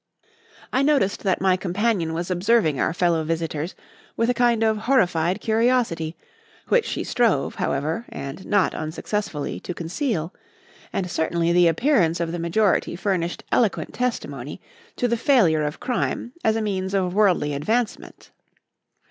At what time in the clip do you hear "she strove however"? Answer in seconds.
6.87-8.05